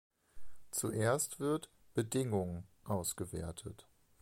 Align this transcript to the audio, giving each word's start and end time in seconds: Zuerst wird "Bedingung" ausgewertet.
Zuerst 0.71 1.39
wird 1.39 1.69
"Bedingung" 1.93 2.63
ausgewertet. 2.85 3.87